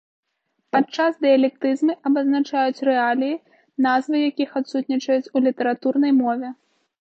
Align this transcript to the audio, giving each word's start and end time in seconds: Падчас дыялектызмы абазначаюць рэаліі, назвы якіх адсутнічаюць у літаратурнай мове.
Падчас 0.75 1.17
дыялектызмы 1.25 1.93
абазначаюць 2.09 2.83
рэаліі, 2.89 3.35
назвы 3.87 4.15
якіх 4.31 4.49
адсутнічаюць 4.63 5.31
у 5.35 5.45
літаратурнай 5.51 6.13
мове. 6.25 6.49